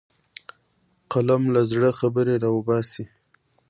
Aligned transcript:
قلم 1.11 1.43
له 1.53 1.61
زړه 1.71 1.89
خبرې 1.99 2.35
راوباسي 2.43 3.03